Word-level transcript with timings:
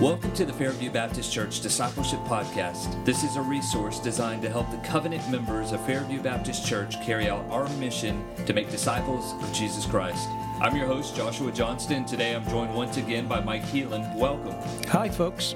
Welcome 0.00 0.32
to 0.32 0.46
the 0.46 0.52
Fairview 0.54 0.90
Baptist 0.90 1.30
Church 1.30 1.60
Discipleship 1.60 2.20
Podcast. 2.20 3.04
This 3.04 3.22
is 3.22 3.36
a 3.36 3.42
resource 3.42 3.98
designed 3.98 4.40
to 4.40 4.48
help 4.48 4.70
the 4.70 4.78
covenant 4.78 5.30
members 5.30 5.72
of 5.72 5.84
Fairview 5.84 6.22
Baptist 6.22 6.66
Church 6.66 6.94
carry 7.02 7.28
out 7.28 7.44
our 7.50 7.68
mission 7.76 8.24
to 8.46 8.54
make 8.54 8.70
disciples 8.70 9.34
of 9.42 9.52
Jesus 9.52 9.84
Christ. 9.84 10.26
I'm 10.58 10.74
your 10.74 10.86
host, 10.86 11.14
Joshua 11.14 11.52
Johnston. 11.52 12.06
Today 12.06 12.34
I'm 12.34 12.48
joined 12.48 12.74
once 12.74 12.96
again 12.96 13.28
by 13.28 13.40
Mike 13.40 13.64
Heelan. 13.64 14.16
Welcome. 14.16 14.54
Hi, 14.88 15.10
folks. 15.10 15.54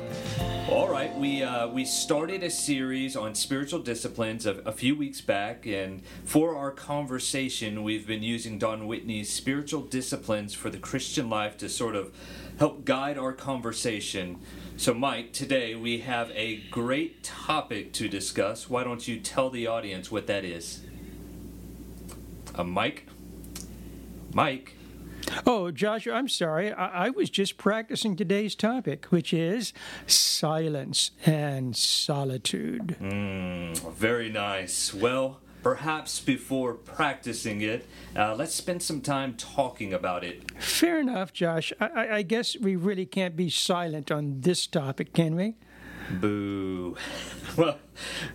All 0.69 0.88
right, 0.88 1.15
we 1.16 1.42
uh, 1.42 1.69
we 1.69 1.87
started 1.87 2.42
a 2.42 2.51
series 2.51 3.16
on 3.16 3.34
spiritual 3.34 3.80
disciplines 3.80 4.45
a, 4.45 4.56
a, 4.66 4.73
few 4.73 4.95
weeks 4.95 5.20
back, 5.20 5.66
and 5.66 6.02
for 6.24 6.56
our 6.56 6.70
conversation, 6.70 7.83
we've 7.83 8.06
been 8.06 8.23
using 8.23 8.59
Don 8.59 8.87
Whitney's 8.87 9.30
spiritual 9.30 9.83
disciplines 9.83 10.52
for 10.52 10.70
the 10.70 10.79
Christian 10.79 11.30
life 11.30 11.59
to 11.59 11.69
sort 11.69 11.97
of 11.97 12.12
help 12.59 12.85
guide 12.85 13.19
our 13.19 13.33
conversation. 13.33 14.39
So, 14.77 14.93
Mike, 14.93 15.33
today 15.33 15.75
we 15.75 16.01
have 16.01 16.31
a 16.35 16.57
great 16.71 17.23
topic 17.23 17.93
to 17.95 18.09
discuss. 18.09 18.69
Why 18.69 18.85
don't 18.85 19.07
you 19.07 19.21
tell 19.21 19.51
the 19.51 19.67
audience 19.67 20.11
what 20.11 20.27
that 20.27 20.45
is? 20.45 20.83
Uh, 22.55 22.65
Mike? 22.65 23.07
Mike? 24.33 24.75
Oh, 25.47 25.71
Joshua, 25.71 26.15
I'm 26.15 26.29
sorry. 26.29 26.73
I-, 26.73 27.07
I, 27.07 27.11
was 27.11 27.30
just 27.30 27.57
practicing 27.57 28.17
today's 28.17 28.55
topic, 28.55 29.07
which 29.07 29.33
is 29.33 29.73
silence 30.07 31.13
and 31.25 31.77
solitude. 31.77 32.97
Mm, 33.01 33.93
very 33.95 34.30
nice. 34.30 34.93
Well, 34.93 35.41
perhaps 35.64 36.20
before 36.20 36.74
practicing 36.74 37.62
it, 37.62 37.86
uh, 38.14 38.34
let's 38.34 38.54
spend 38.54 38.82
some 38.82 39.00
time 39.00 39.34
talking 39.34 39.95
about 39.95 40.23
it. 40.23 40.52
Fair 40.60 41.00
enough, 41.00 41.32
Josh. 41.32 41.73
I, 41.80 42.09
I 42.18 42.23
guess 42.23 42.54
we 42.59 42.77
really 42.77 43.06
can't 43.06 43.34
be 43.34 43.48
silent 43.48 44.12
on 44.12 44.43
this 44.43 44.66
topic, 44.66 45.15
can 45.15 45.34
we? 45.34 45.54
Boo. 46.10 46.96
well, 47.56 47.79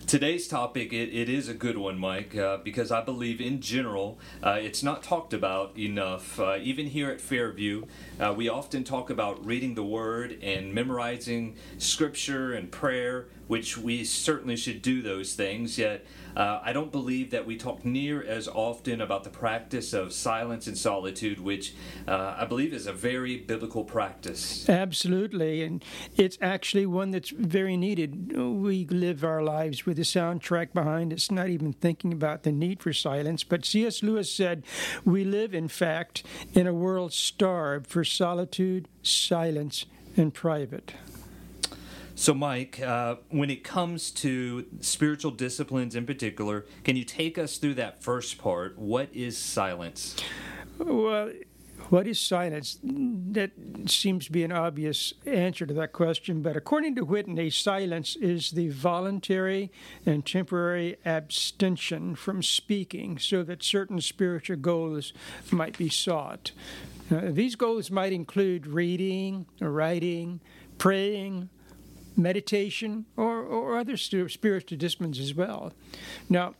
today's 0.08 0.48
topic 0.48 0.92
it, 0.92 1.14
it 1.14 1.28
is 1.28 1.48
a 1.48 1.54
good 1.54 1.78
one, 1.78 1.98
Mike, 1.98 2.36
uh, 2.36 2.56
because 2.58 2.90
I 2.90 3.00
believe 3.00 3.40
in 3.40 3.60
general 3.60 4.18
uh, 4.42 4.58
it's 4.60 4.82
not 4.82 5.04
talked 5.04 5.32
about 5.32 5.78
enough. 5.78 6.40
Uh, 6.40 6.58
even 6.60 6.86
here 6.86 7.10
at 7.10 7.20
Fairview, 7.20 7.84
uh, 8.18 8.34
we 8.36 8.48
often 8.48 8.82
talk 8.82 9.08
about 9.08 9.46
reading 9.46 9.76
the 9.76 9.84
Word 9.84 10.36
and 10.42 10.74
memorizing 10.74 11.54
Scripture 11.78 12.52
and 12.52 12.72
prayer, 12.72 13.28
which 13.46 13.78
we 13.78 14.02
certainly 14.02 14.56
should 14.56 14.82
do 14.82 15.00
those 15.00 15.34
things. 15.34 15.78
Yet 15.78 16.04
uh, 16.36 16.60
I 16.62 16.72
don't 16.72 16.92
believe 16.92 17.30
that 17.30 17.46
we 17.46 17.56
talk 17.56 17.84
near 17.84 18.22
as 18.22 18.48
often 18.48 19.00
about 19.00 19.24
the 19.24 19.30
practice 19.30 19.92
of 19.92 20.12
silence 20.12 20.66
and 20.66 20.76
solitude, 20.76 21.40
which 21.40 21.74
uh, 22.06 22.34
I 22.38 22.44
believe 22.44 22.72
is 22.72 22.86
a 22.86 22.92
very 22.92 23.36
biblical 23.36 23.84
practice. 23.84 24.68
Absolutely, 24.68 25.62
and 25.62 25.84
it's 26.16 26.38
actually 26.40 26.86
one 26.86 27.10
that's 27.10 27.30
very 27.30 27.76
needed. 27.76 28.36
We 28.36 28.86
live 28.86 29.24
our 29.24 29.42
lives 29.42 29.86
with 29.86 29.98
a 29.98 30.02
soundtrack 30.02 30.72
behind 30.72 31.12
us, 31.12 31.30
not 31.30 31.48
even 31.48 31.72
thinking 31.72 32.12
about 32.12 32.42
the 32.42 32.52
need 32.52 32.82
for 32.82 32.92
silence. 32.92 33.44
But 33.44 33.64
C.S. 33.64 34.02
Lewis 34.02 34.32
said, 34.32 34.64
We 35.04 35.24
live, 35.24 35.54
in 35.54 35.68
fact, 35.68 36.24
in 36.54 36.66
a 36.66 36.74
world 36.74 37.12
starved 37.12 37.86
for 37.86 38.04
solitude, 38.04 38.88
silence, 39.02 39.86
and 40.16 40.32
private. 40.34 40.94
So, 42.20 42.34
Mike, 42.34 42.78
uh, 42.82 43.16
when 43.30 43.48
it 43.48 43.64
comes 43.64 44.10
to 44.10 44.66
spiritual 44.80 45.30
disciplines 45.30 45.96
in 45.96 46.04
particular, 46.04 46.66
can 46.84 46.94
you 46.94 47.02
take 47.02 47.38
us 47.38 47.56
through 47.56 47.76
that 47.76 48.02
first 48.02 48.36
part? 48.36 48.78
What 48.78 49.08
is 49.14 49.38
silence? 49.38 50.16
Well, 50.76 51.30
what 51.88 52.06
is 52.06 52.18
silence? 52.20 52.78
That 52.82 53.52
seems 53.86 54.26
to 54.26 54.32
be 54.32 54.44
an 54.44 54.52
obvious 54.52 55.14
answer 55.24 55.64
to 55.64 55.72
that 55.72 55.94
question, 55.94 56.42
but 56.42 56.58
according 56.58 56.94
to 56.96 57.06
Whitney, 57.06 57.48
silence 57.48 58.16
is 58.16 58.50
the 58.50 58.68
voluntary 58.68 59.72
and 60.04 60.26
temporary 60.26 60.98
abstention 61.06 62.16
from 62.16 62.42
speaking 62.42 63.16
so 63.16 63.42
that 63.44 63.62
certain 63.62 63.98
spiritual 63.98 64.58
goals 64.58 65.14
might 65.50 65.78
be 65.78 65.88
sought. 65.88 66.52
Uh, 67.10 67.30
these 67.30 67.54
goals 67.54 67.90
might 67.90 68.12
include 68.12 68.66
reading, 68.66 69.46
writing, 69.58 70.40
praying, 70.76 71.48
meditation, 72.22 73.06
or, 73.16 73.40
or 73.40 73.78
other 73.78 73.96
spiritual 73.96 74.78
disciplines 74.78 75.18
as 75.18 75.34
well. 75.34 75.72
Now, 76.28 76.54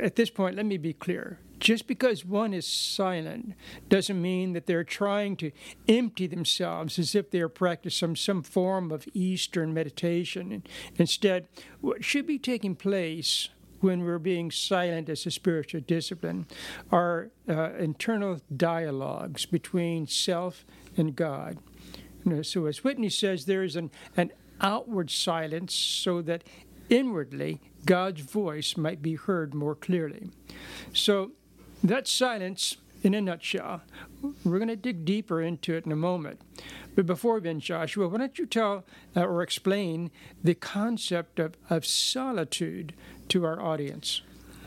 at 0.00 0.16
this 0.16 0.30
point, 0.30 0.56
let 0.56 0.66
me 0.66 0.76
be 0.76 0.92
clear. 0.92 1.38
Just 1.60 1.86
because 1.86 2.24
one 2.24 2.52
is 2.52 2.66
silent 2.66 3.54
doesn't 3.88 4.20
mean 4.20 4.52
that 4.52 4.66
they're 4.66 4.84
trying 4.84 5.36
to 5.36 5.50
empty 5.88 6.26
themselves 6.26 6.98
as 6.98 7.14
if 7.14 7.30
they're 7.30 7.48
practicing 7.48 8.08
some, 8.08 8.16
some 8.16 8.42
form 8.42 8.90
of 8.90 9.08
Eastern 9.14 9.72
meditation. 9.72 10.62
Instead, 10.96 11.48
what 11.80 12.04
should 12.04 12.26
be 12.26 12.38
taking 12.38 12.74
place 12.74 13.48
when 13.80 14.02
we're 14.02 14.18
being 14.18 14.50
silent 14.50 15.08
as 15.08 15.26
a 15.26 15.30
spiritual 15.30 15.80
discipline 15.80 16.46
are 16.90 17.30
uh, 17.48 17.72
internal 17.74 18.40
dialogues 18.54 19.46
between 19.46 20.06
self 20.06 20.64
and 20.96 21.14
God. 21.14 21.58
So, 22.42 22.64
as 22.64 22.82
Whitney 22.82 23.10
says, 23.10 23.44
there 23.44 23.62
is 23.62 23.76
an, 23.76 23.90
an 24.16 24.32
outward 24.60 25.10
silence 25.10 25.74
so 25.74 26.22
that 26.22 26.44
inwardly 26.88 27.60
God's 27.84 28.20
voice 28.20 28.76
might 28.76 29.02
be 29.02 29.14
heard 29.14 29.54
more 29.54 29.74
clearly. 29.74 30.30
So, 30.92 31.32
that 31.82 32.08
silence, 32.08 32.78
in 33.02 33.12
a 33.12 33.20
nutshell, 33.20 33.82
we're 34.44 34.58
going 34.58 34.68
to 34.68 34.76
dig 34.76 35.04
deeper 35.04 35.42
into 35.42 35.74
it 35.74 35.84
in 35.84 35.92
a 35.92 35.96
moment. 35.96 36.40
But 36.94 37.04
before 37.06 37.40
then, 37.40 37.60
Joshua, 37.60 38.08
why 38.08 38.18
don't 38.18 38.38
you 38.38 38.46
tell 38.46 38.84
uh, 39.14 39.24
or 39.24 39.42
explain 39.42 40.10
the 40.42 40.54
concept 40.54 41.38
of, 41.38 41.56
of 41.68 41.84
solitude 41.84 42.94
to 43.28 43.44
our 43.44 43.60
audience? 43.60 44.22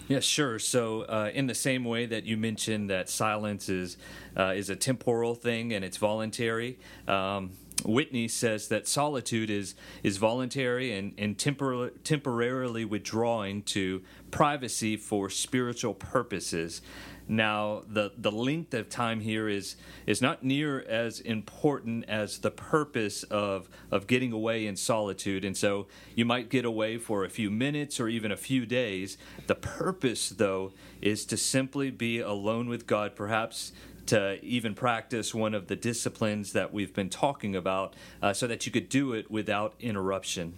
Yes, 0.08 0.24
sure. 0.24 0.60
So, 0.60 1.02
uh, 1.02 1.32
in 1.34 1.48
the 1.48 1.56
same 1.56 1.84
way 1.84 2.06
that 2.06 2.24
you 2.24 2.38
mentioned 2.38 2.90
that 2.90 3.10
silence 3.10 3.68
is 3.68 3.98
uh, 4.38 4.54
is 4.56 4.70
a 4.70 4.76
temporal 4.76 5.36
thing 5.36 5.74
and 5.74 5.84
it's 5.84 5.98
voluntary, 5.98 6.80
um, 7.08 7.52
Whitney 7.86 8.28
says 8.28 8.68
that 8.70 8.88
solitude 8.88 9.50
is 9.50 9.76
is 10.04 10.18
voluntary 10.18 10.92
and, 10.92 11.14
and 11.18 11.38
tempor- 11.38 11.92
temporarily 12.04 12.86
withdrawing 12.86 13.62
to 13.64 14.02
privacy 14.32 14.98
for 14.98 15.30
spiritual 15.30 15.94
purposes. 15.94 16.82
Now, 17.30 17.84
the, 17.88 18.14
the 18.18 18.32
length 18.32 18.74
of 18.74 18.90
time 18.90 19.20
here 19.20 19.50
is 19.50 19.76
is 20.06 20.22
not 20.22 20.44
near 20.44 20.82
as 20.82 21.20
important 21.20 22.06
as 22.08 22.40
the 22.40 22.52
purpose 22.52 23.24
of 23.24 23.70
of 23.92 24.08
getting 24.08 24.32
away 24.32 24.66
in 24.66 24.76
solitude. 24.76 25.44
And 25.46 25.56
so 25.56 25.88
you 26.16 26.26
might 26.26 26.50
get 26.50 26.66
away 26.66 26.98
for 26.98 27.26
a 27.26 27.30
few 27.30 27.52
minutes 27.52 28.00
or 28.00 28.08
even 28.08 28.32
a 28.32 28.38
few 28.38 28.66
days. 28.66 29.18
The 29.46 29.56
purpose, 29.56 30.30
though, 30.30 30.72
is 31.02 31.26
to 31.26 31.38
simply 31.38 31.92
be 31.92 32.20
alone 32.20 32.70
with 32.70 32.88
God, 32.88 33.16
perhaps 33.16 33.74
to 34.08 34.44
even 34.44 34.74
practice 34.74 35.34
one 35.34 35.54
of 35.54 35.68
the 35.68 35.76
disciplines 35.76 36.54
that 36.54 36.74
we've 36.74 36.94
been 36.94 37.10
talking 37.10 37.56
about 37.56 37.96
uh, 38.22 38.34
so 38.34 38.48
that 38.48 38.66
you 38.66 38.72
could 38.72 38.90
do 38.90 39.14
it 39.14 39.30
without 39.30 39.74
interruption. 39.80 40.54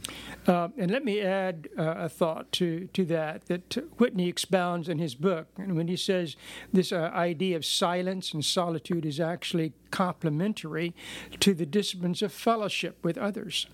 Uh, 0.47 0.69
and 0.77 0.91
let 0.91 1.03
me 1.03 1.21
add 1.21 1.67
uh, 1.77 1.95
a 1.97 2.09
thought 2.09 2.51
to, 2.53 2.87
to 2.93 3.05
that 3.05 3.45
that 3.45 3.75
Whitney 3.97 4.27
expounds 4.27 4.89
in 4.89 4.99
his 4.99 5.15
book. 5.15 5.47
And 5.57 5.75
when 5.75 5.87
he 5.87 5.95
says 5.95 6.35
this 6.71 6.91
uh, 6.91 7.11
idea 7.13 7.55
of 7.55 7.65
silence 7.65 8.33
and 8.33 8.43
solitude 8.43 9.05
is 9.05 9.19
actually 9.19 9.73
complementary 9.91 10.95
to 11.39 11.53
the 11.53 11.65
disciplines 11.65 12.21
of 12.21 12.31
fellowship 12.31 13.03
with 13.03 13.17
others, 13.17 13.67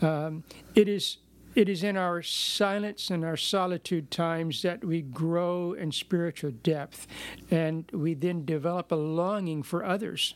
um, 0.00 0.44
it 0.74 0.88
is 0.88 1.18
it 1.54 1.68
is 1.68 1.82
in 1.82 1.96
our 1.96 2.22
silence 2.22 3.10
and 3.10 3.24
our 3.24 3.36
solitude 3.36 4.10
times 4.10 4.62
that 4.62 4.84
we 4.84 5.02
grow 5.02 5.72
in 5.72 5.92
spiritual 5.92 6.50
depth, 6.50 7.06
and 7.50 7.90
we 7.92 8.14
then 8.14 8.44
develop 8.44 8.92
a 8.92 8.96
longing 8.96 9.62
for 9.62 9.84
others. 9.84 10.34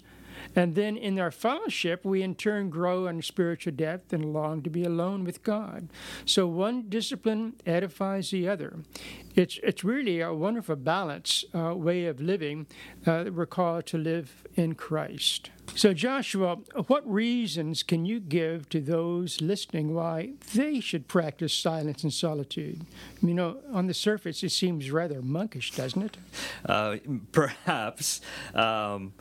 And 0.55 0.75
then 0.75 0.97
in 0.97 1.19
our 1.19 1.31
fellowship, 1.31 2.05
we 2.05 2.23
in 2.23 2.35
turn 2.35 2.71
grow 2.71 3.07
in 3.07 3.23
spiritual 3.23 3.73
depth 3.73 4.13
and 4.13 4.33
long 4.33 4.63
to 4.63 4.71
be 4.71 4.85
alone 4.85 5.25
with 5.25 5.43
God. 5.43 5.89
So 6.25 6.47
one 6.47 6.89
discipline 6.89 7.55
edifies 7.67 8.31
the 8.31 8.49
other. 8.49 8.79
It's, 9.35 9.59
it's 9.63 9.83
really 9.83 10.21
a 10.21 10.33
wonderful 10.33 10.77
balance 10.77 11.45
uh, 11.55 11.75
way 11.75 12.07
of 12.07 12.21
living 12.21 12.67
uh, 13.07 13.25
that 13.25 13.35
we're 13.35 13.47
called 13.47 13.87
to 13.87 13.99
live 13.99 14.45
in 14.55 14.75
Christ. 14.75 15.51
So, 15.75 15.93
Joshua, 15.93 16.57
what 16.87 17.11
reasons 17.11 17.83
can 17.83 18.05
you 18.05 18.21
give 18.21 18.69
to 18.69 18.81
those 18.81 19.41
listening 19.41 19.95
why 19.95 20.35
they 20.55 20.79
should 20.79 21.09
practice 21.09 21.53
silence 21.53 22.05
and 22.05 22.13
solitude? 22.13 22.83
You 23.23 23.35
know, 23.35 23.57
on 23.73 23.87
the 23.87 23.95
surface, 23.95 24.43
it 24.45 24.51
seems 24.51 24.91
rather 24.91 25.21
monkish, 25.21 25.73
doesn't 25.73 26.03
it? 26.03 26.17
Uh, 26.65 26.97
perhaps. 27.33 28.21
Um, 28.55 29.15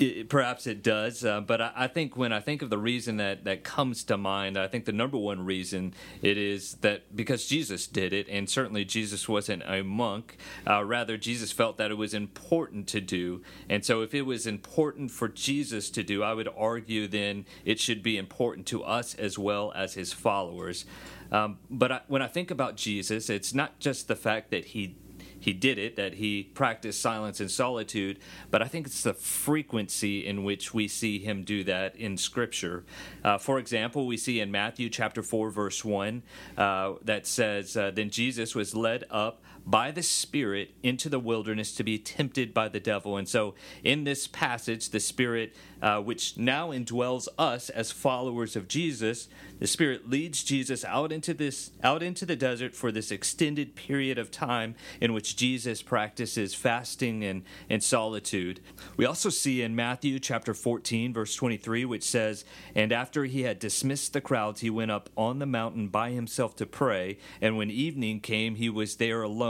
It, 0.00 0.30
perhaps 0.30 0.66
it 0.66 0.82
does, 0.82 1.26
uh, 1.26 1.42
but 1.42 1.60
I, 1.60 1.72
I, 1.76 1.86
think 1.86 2.16
when 2.16 2.32
I 2.32 2.40
think 2.40 2.62
of 2.62 2.70
the 2.70 2.78
reason 2.78 3.18
that, 3.18 3.44
that 3.44 3.64
comes 3.64 4.02
to 4.04 4.16
mind, 4.16 4.56
I 4.56 4.66
think 4.66 4.86
the 4.86 4.92
number 4.92 5.18
one 5.18 5.44
reason 5.44 5.92
it 6.22 6.38
is 6.38 6.76
that 6.76 7.14
because 7.14 7.44
Jesus 7.44 7.86
did 7.86 8.14
it, 8.14 8.26
and 8.30 8.48
certainly 8.48 8.86
Jesus 8.86 9.28
wasn't 9.28 9.62
a 9.66 9.82
monk. 9.82 10.38
Uh, 10.66 10.82
rather, 10.84 11.18
Jesus 11.18 11.52
felt 11.52 11.76
that 11.76 11.90
it 11.90 11.98
was 11.98 12.14
important 12.14 12.86
to 12.88 13.02
do, 13.02 13.42
and 13.68 13.84
so 13.84 14.00
if 14.00 14.14
it 14.14 14.22
was 14.22 14.46
important 14.46 15.10
for 15.10 15.28
Jesus 15.28 15.90
to 15.90 16.02
do, 16.02 16.22
I 16.22 16.32
would 16.32 16.48
argue 16.56 17.06
then 17.06 17.44
it 17.66 17.78
should 17.78 18.02
be 18.02 18.16
important 18.16 18.66
to 18.68 18.82
us 18.82 19.14
as 19.16 19.38
well 19.38 19.70
as 19.76 19.92
his 19.92 20.14
followers. 20.14 20.86
Um, 21.30 21.58
but 21.68 21.92
I, 21.92 22.00
when 22.08 22.22
I 22.22 22.26
think 22.26 22.50
about 22.50 22.76
Jesus, 22.76 23.28
it's 23.28 23.52
not 23.52 23.78
just 23.78 24.08
the 24.08 24.16
fact 24.16 24.50
that 24.50 24.64
he 24.66 24.96
he 25.40 25.52
did 25.52 25.78
it, 25.78 25.96
that 25.96 26.14
he 26.14 26.44
practiced 26.54 27.00
silence 27.00 27.40
and 27.40 27.50
solitude, 27.50 28.18
but 28.50 28.62
I 28.62 28.66
think 28.66 28.86
it's 28.86 29.02
the 29.02 29.14
frequency 29.14 30.26
in 30.26 30.44
which 30.44 30.72
we 30.74 30.86
see 30.86 31.18
him 31.18 31.42
do 31.42 31.64
that 31.64 31.96
in 31.96 32.16
Scripture. 32.16 32.84
Uh, 33.24 33.38
for 33.38 33.58
example, 33.58 34.06
we 34.06 34.16
see 34.16 34.38
in 34.38 34.50
Matthew 34.50 34.90
chapter 34.90 35.22
4, 35.22 35.50
verse 35.50 35.84
1, 35.84 36.22
uh, 36.56 36.92
that 37.02 37.26
says, 37.26 37.76
uh, 37.76 37.90
Then 37.90 38.10
Jesus 38.10 38.54
was 38.54 38.74
led 38.74 39.04
up 39.10 39.42
by 39.66 39.90
the 39.90 40.02
Spirit 40.02 40.72
into 40.82 41.08
the 41.08 41.18
wilderness 41.18 41.74
to 41.74 41.84
be 41.84 41.98
tempted 41.98 42.52
by 42.54 42.68
the 42.68 42.80
devil. 42.80 43.16
And 43.16 43.28
so, 43.28 43.54
in 43.84 44.04
this 44.04 44.26
passage, 44.26 44.90
the 44.90 45.00
Spirit, 45.00 45.54
uh, 45.82 46.00
which 46.00 46.36
now 46.36 46.70
indwells 46.70 47.28
us 47.38 47.70
as 47.70 47.90
followers 47.90 48.56
of 48.56 48.68
Jesus, 48.68 49.28
the 49.58 49.66
Spirit 49.66 50.08
leads 50.08 50.42
Jesus 50.42 50.84
out 50.84 51.12
into 51.12 51.34
this 51.34 51.70
out 51.82 52.02
into 52.02 52.24
the 52.24 52.36
desert 52.36 52.74
for 52.74 52.90
this 52.90 53.10
extended 53.10 53.74
period 53.74 54.18
of 54.18 54.30
time 54.30 54.74
in 55.00 55.12
which 55.12 55.36
Jesus 55.36 55.82
practices 55.82 56.54
fasting 56.54 57.24
and, 57.24 57.42
and 57.68 57.82
solitude. 57.82 58.60
We 58.96 59.04
also 59.04 59.28
see 59.28 59.62
in 59.62 59.76
Matthew 59.76 60.18
chapter 60.18 60.54
14, 60.54 61.12
verse 61.12 61.34
23, 61.34 61.84
which 61.84 62.04
says, 62.04 62.44
And 62.74 62.92
after 62.92 63.24
he 63.24 63.42
had 63.42 63.58
dismissed 63.58 64.12
the 64.12 64.20
crowds, 64.20 64.60
he 64.60 64.70
went 64.70 64.90
up 64.90 65.10
on 65.16 65.38
the 65.38 65.46
mountain 65.46 65.88
by 65.88 66.10
himself 66.10 66.56
to 66.56 66.66
pray, 66.66 67.18
and 67.40 67.56
when 67.56 67.70
evening 67.70 68.20
came, 68.20 68.54
he 68.54 68.68
was 68.68 68.96
there 68.96 69.22
alone. 69.22 69.49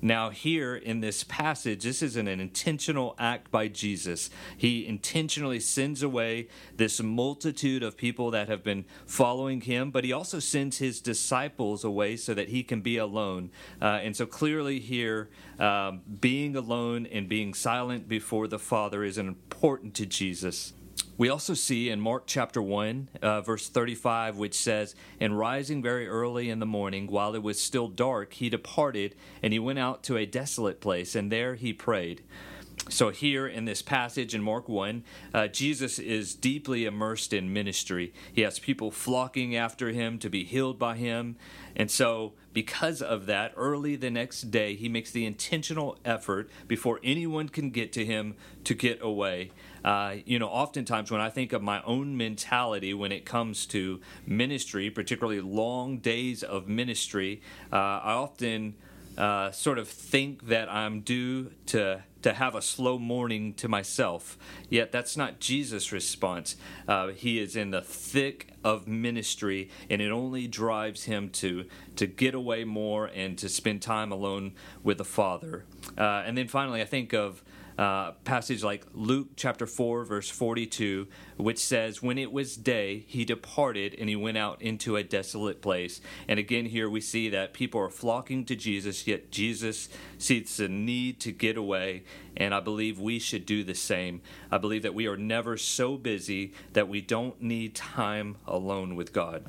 Now, 0.00 0.30
here 0.30 0.76
in 0.76 1.00
this 1.00 1.24
passage, 1.24 1.82
this 1.82 2.02
is 2.02 2.16
an 2.16 2.28
intentional 2.28 3.16
act 3.18 3.50
by 3.50 3.68
Jesus. 3.68 4.30
He 4.56 4.86
intentionally 4.86 5.60
sends 5.60 6.02
away 6.02 6.48
this 6.76 7.02
multitude 7.02 7.82
of 7.82 7.96
people 7.96 8.30
that 8.30 8.48
have 8.48 8.62
been 8.62 8.84
following 9.06 9.60
him, 9.62 9.90
but 9.90 10.04
he 10.04 10.12
also 10.12 10.38
sends 10.38 10.78
his 10.78 11.00
disciples 11.00 11.84
away 11.84 12.16
so 12.16 12.34
that 12.34 12.48
he 12.48 12.62
can 12.62 12.80
be 12.80 12.96
alone. 12.96 13.50
Uh, 13.82 14.00
and 14.02 14.16
so 14.16 14.26
clearly, 14.26 14.78
here, 14.78 15.28
um, 15.58 16.02
being 16.20 16.54
alone 16.54 17.06
and 17.06 17.28
being 17.28 17.54
silent 17.54 18.08
before 18.08 18.46
the 18.46 18.58
Father 18.58 19.02
is 19.02 19.18
important 19.18 19.94
to 19.94 20.06
Jesus. 20.06 20.72
We 21.18 21.30
also 21.30 21.54
see 21.54 21.90
in 21.90 22.00
Mark 22.00 22.28
chapter 22.28 22.62
1, 22.62 23.08
uh, 23.22 23.40
verse 23.40 23.68
35, 23.68 24.36
which 24.38 24.54
says, 24.54 24.94
And 25.18 25.36
rising 25.36 25.82
very 25.82 26.06
early 26.06 26.48
in 26.48 26.60
the 26.60 26.64
morning, 26.64 27.08
while 27.08 27.34
it 27.34 27.42
was 27.42 27.60
still 27.60 27.88
dark, 27.88 28.34
he 28.34 28.48
departed, 28.48 29.16
and 29.42 29.52
he 29.52 29.58
went 29.58 29.80
out 29.80 30.04
to 30.04 30.16
a 30.16 30.26
desolate 30.26 30.80
place, 30.80 31.16
and 31.16 31.32
there 31.32 31.56
he 31.56 31.72
prayed. 31.72 32.22
So, 32.88 33.10
here 33.10 33.48
in 33.48 33.64
this 33.64 33.82
passage 33.82 34.32
in 34.32 34.42
Mark 34.42 34.68
1, 34.68 35.02
uh, 35.34 35.48
Jesus 35.48 35.98
is 35.98 36.36
deeply 36.36 36.84
immersed 36.84 37.32
in 37.32 37.52
ministry. 37.52 38.14
He 38.32 38.42
has 38.42 38.60
people 38.60 38.92
flocking 38.92 39.56
after 39.56 39.90
him 39.90 40.18
to 40.20 40.30
be 40.30 40.44
healed 40.44 40.78
by 40.78 40.96
him. 40.96 41.36
And 41.74 41.90
so, 41.90 42.34
because 42.52 43.02
of 43.02 43.26
that, 43.26 43.52
early 43.56 43.96
the 43.96 44.10
next 44.10 44.50
day, 44.50 44.74
he 44.74 44.88
makes 44.88 45.10
the 45.10 45.26
intentional 45.26 45.98
effort 46.04 46.48
before 46.66 47.00
anyone 47.02 47.48
can 47.48 47.70
get 47.70 47.92
to 47.92 48.06
him 48.06 48.36
to 48.64 48.74
get 48.74 49.02
away. 49.02 49.50
Uh, 49.84 50.16
you 50.24 50.38
know, 50.38 50.48
oftentimes 50.48 51.10
when 51.10 51.20
I 51.20 51.30
think 51.30 51.52
of 51.52 51.62
my 51.62 51.82
own 51.82 52.16
mentality 52.16 52.94
when 52.94 53.12
it 53.12 53.24
comes 53.24 53.66
to 53.66 54.00
ministry, 54.26 54.90
particularly 54.90 55.40
long 55.40 55.98
days 55.98 56.42
of 56.42 56.68
ministry, 56.68 57.42
uh, 57.72 57.76
I 57.76 58.12
often 58.12 58.74
uh, 59.16 59.50
sort 59.50 59.78
of 59.78 59.88
think 59.88 60.46
that 60.46 60.68
I'm 60.68 61.00
due 61.00 61.50
to 61.66 62.02
to 62.22 62.32
have 62.32 62.54
a 62.56 62.62
slow 62.62 62.98
morning 62.98 63.54
to 63.54 63.68
myself. 63.68 64.36
Yet 64.68 64.90
that's 64.90 65.16
not 65.16 65.38
Jesus' 65.38 65.92
response. 65.92 66.56
Uh, 66.86 67.08
he 67.08 67.38
is 67.38 67.54
in 67.54 67.70
the 67.70 67.80
thick 67.80 68.48
of 68.64 68.88
ministry, 68.88 69.70
and 69.88 70.02
it 70.02 70.10
only 70.10 70.46
drives 70.46 71.04
him 71.04 71.30
to 71.30 71.64
to 71.96 72.06
get 72.06 72.34
away 72.34 72.64
more 72.64 73.06
and 73.06 73.38
to 73.38 73.48
spend 73.48 73.82
time 73.82 74.12
alone 74.12 74.52
with 74.82 74.98
the 74.98 75.04
Father. 75.04 75.64
Uh, 75.96 76.22
and 76.26 76.36
then 76.36 76.48
finally, 76.48 76.80
I 76.80 76.84
think 76.84 77.12
of 77.12 77.42
uh, 77.78 78.10
passage 78.24 78.64
like 78.64 78.84
Luke 78.92 79.28
chapter 79.36 79.64
4, 79.64 80.04
verse 80.04 80.28
42, 80.28 81.06
which 81.36 81.58
says, 81.58 82.02
When 82.02 82.18
it 82.18 82.32
was 82.32 82.56
day, 82.56 83.04
he 83.06 83.24
departed 83.24 83.94
and 83.96 84.08
he 84.08 84.16
went 84.16 84.36
out 84.36 84.60
into 84.60 84.96
a 84.96 85.04
desolate 85.04 85.62
place. 85.62 86.00
And 86.26 86.40
again, 86.40 86.66
here 86.66 86.90
we 86.90 87.00
see 87.00 87.28
that 87.28 87.54
people 87.54 87.80
are 87.80 87.88
flocking 87.88 88.44
to 88.46 88.56
Jesus, 88.56 89.06
yet 89.06 89.30
Jesus 89.30 89.88
sees 90.18 90.56
the 90.56 90.68
need 90.68 91.20
to 91.20 91.30
get 91.30 91.56
away. 91.56 92.02
And 92.36 92.52
I 92.52 92.58
believe 92.60 92.98
we 92.98 93.20
should 93.20 93.46
do 93.46 93.62
the 93.62 93.74
same. 93.74 94.22
I 94.50 94.58
believe 94.58 94.82
that 94.82 94.94
we 94.94 95.06
are 95.06 95.16
never 95.16 95.56
so 95.56 95.96
busy 95.96 96.52
that 96.72 96.88
we 96.88 97.00
don't 97.00 97.40
need 97.40 97.76
time 97.76 98.36
alone 98.46 98.96
with 98.96 99.12
God. 99.12 99.46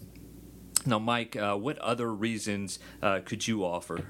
Now, 0.85 0.99
Mike, 0.99 1.35
uh, 1.35 1.55
what 1.55 1.77
other 1.79 2.13
reasons 2.13 2.79
uh, 3.01 3.19
could 3.25 3.47
you 3.47 3.65
offer? 3.65 4.05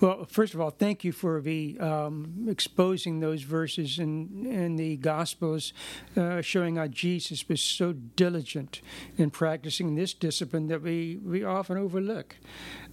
Well, 0.00 0.26
first 0.26 0.54
of 0.54 0.60
all, 0.60 0.70
thank 0.70 1.02
you 1.02 1.10
for 1.10 1.40
the 1.40 1.76
um, 1.80 2.46
exposing 2.48 3.18
those 3.18 3.42
verses 3.42 3.98
in 3.98 4.46
in 4.46 4.76
the 4.76 4.96
Gospels, 4.96 5.72
uh, 6.16 6.40
showing 6.40 6.76
how 6.76 6.86
Jesus 6.86 7.48
was 7.48 7.60
so 7.60 7.92
diligent 7.92 8.80
in 9.16 9.30
practicing 9.30 9.96
this 9.96 10.14
discipline 10.14 10.68
that 10.68 10.82
we 10.82 11.18
we 11.24 11.42
often 11.42 11.78
overlook. 11.78 12.36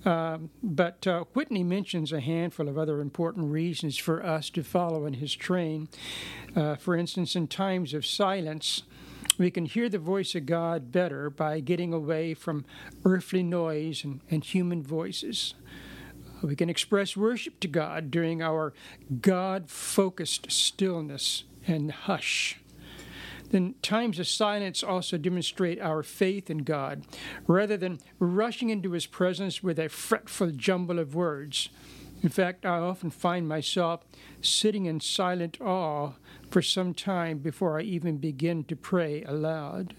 Um, 0.03 0.49
but 0.63 1.05
uh, 1.05 1.25
Whitney 1.33 1.63
mentions 1.63 2.11
a 2.11 2.19
handful 2.19 2.67
of 2.67 2.75
other 2.75 3.01
important 3.01 3.51
reasons 3.51 3.99
for 3.99 4.25
us 4.25 4.49
to 4.51 4.63
follow 4.63 5.05
in 5.05 5.13
his 5.13 5.35
train. 5.35 5.89
Uh, 6.55 6.75
for 6.75 6.95
instance, 6.95 7.35
in 7.35 7.47
times 7.47 7.93
of 7.93 8.05
silence. 8.05 8.83
We 9.37 9.51
can 9.51 9.65
hear 9.65 9.89
the 9.89 9.99
voice 9.99 10.33
of 10.33 10.45
God 10.45 10.93
better 10.93 11.29
by 11.29 11.59
getting 11.59 11.91
away 11.91 12.33
from 12.33 12.63
earthly 13.03 13.43
noise 13.43 14.05
and, 14.05 14.21
and 14.31 14.45
human 14.45 14.81
voices. 14.81 15.55
We 16.45 16.55
can 16.55 16.69
express 16.69 17.17
worship 17.17 17.59
to 17.61 17.67
God 17.67 18.11
during 18.11 18.41
our 18.41 18.73
God 19.21 19.67
focused 19.67 20.51
stillness 20.51 21.43
and 21.65 21.91
hush. 21.91 22.59
Then 23.49 23.73
times 23.81 24.19
of 24.19 24.27
silence 24.27 24.83
also 24.83 25.17
demonstrate 25.17 25.81
our 25.81 26.03
faith 26.03 26.49
in 26.49 26.59
God. 26.59 27.05
Rather 27.47 27.77
than 27.77 27.99
rushing 28.19 28.69
into 28.69 28.91
His 28.91 29.07
presence 29.07 29.63
with 29.63 29.79
a 29.79 29.89
fretful 29.89 30.51
jumble 30.51 30.99
of 30.99 31.15
words, 31.15 31.69
in 32.21 32.29
fact, 32.29 32.65
I 32.65 32.77
often 32.77 33.09
find 33.09 33.47
myself 33.47 34.05
sitting 34.41 34.85
in 34.85 34.99
silent 34.99 35.59
awe 35.59 36.13
for 36.49 36.61
some 36.61 36.93
time 36.93 37.39
before 37.39 37.79
I 37.79 37.83
even 37.83 38.17
begin 38.17 38.63
to 38.65 38.75
pray 38.75 39.23
aloud. 39.23 39.95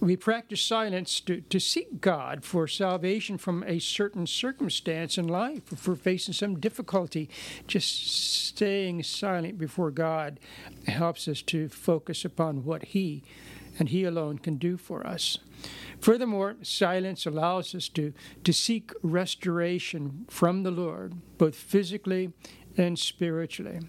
We 0.00 0.16
practice 0.16 0.62
silence 0.62 1.20
to, 1.20 1.42
to 1.42 1.60
seek 1.60 2.00
God 2.00 2.42
for 2.42 2.66
salvation 2.66 3.36
from 3.36 3.62
a 3.64 3.78
certain 3.78 4.26
circumstance 4.26 5.18
in 5.18 5.28
life. 5.28 5.70
If 5.70 5.86
we're 5.86 5.94
facing 5.94 6.32
some 6.32 6.58
difficulty, 6.58 7.28
just 7.66 8.46
staying 8.46 9.02
silent 9.02 9.58
before 9.58 9.90
God 9.90 10.40
helps 10.86 11.28
us 11.28 11.42
to 11.42 11.68
focus 11.68 12.24
upon 12.24 12.64
what 12.64 12.86
He 12.86 13.22
and 13.78 13.90
He 13.90 14.04
alone 14.04 14.38
can 14.38 14.56
do 14.56 14.78
for 14.78 15.06
us. 15.06 15.36
Furthermore, 16.00 16.56
silence 16.62 17.26
allows 17.26 17.74
us 17.74 17.90
to, 17.90 18.14
to 18.44 18.54
seek 18.54 18.92
restoration 19.02 20.24
from 20.30 20.62
the 20.62 20.70
Lord, 20.70 21.12
both 21.36 21.54
physically 21.54 22.32
and 22.74 22.98
spiritually. 22.98 23.80